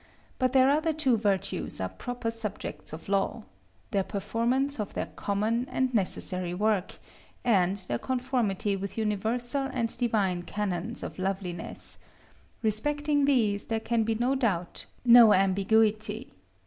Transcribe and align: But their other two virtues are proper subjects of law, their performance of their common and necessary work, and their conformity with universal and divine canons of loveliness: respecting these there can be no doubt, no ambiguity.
But 0.39 0.53
their 0.53 0.71
other 0.71 0.93
two 0.93 1.15
virtues 1.15 1.79
are 1.79 1.87
proper 1.89 2.31
subjects 2.31 2.91
of 2.91 3.07
law, 3.07 3.43
their 3.91 4.01
performance 4.03 4.79
of 4.79 4.95
their 4.95 5.05
common 5.05 5.67
and 5.69 5.93
necessary 5.93 6.55
work, 6.55 6.97
and 7.43 7.77
their 7.77 7.99
conformity 7.99 8.75
with 8.75 8.97
universal 8.97 9.69
and 9.71 9.95
divine 9.99 10.41
canons 10.41 11.03
of 11.03 11.19
loveliness: 11.19 11.99
respecting 12.63 13.25
these 13.25 13.65
there 13.65 13.79
can 13.79 14.01
be 14.03 14.15
no 14.15 14.33
doubt, 14.33 14.87
no 15.05 15.35
ambiguity. 15.35 16.31